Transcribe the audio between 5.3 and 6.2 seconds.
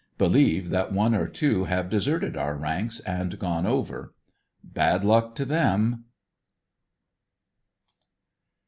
to them.